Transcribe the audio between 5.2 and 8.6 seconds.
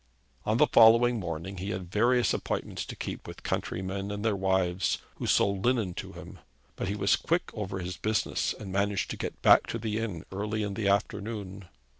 sold linen to him, but he was quick over his business